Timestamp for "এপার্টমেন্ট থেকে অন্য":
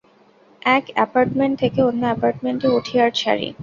1.05-2.01